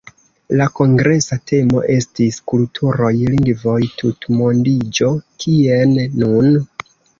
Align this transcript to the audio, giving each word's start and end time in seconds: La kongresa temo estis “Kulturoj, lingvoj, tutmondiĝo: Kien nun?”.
La 0.59 0.65
kongresa 0.77 1.35
temo 1.51 1.83
estis 1.95 2.39
“Kulturoj, 2.53 3.13
lingvoj, 3.35 3.77
tutmondiĝo: 4.01 5.13
Kien 5.47 5.97
nun?”. 6.25 6.53